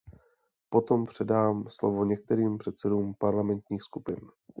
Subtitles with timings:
[0.69, 4.19] Potom předám slovo některým předsedům parlamentních skupin.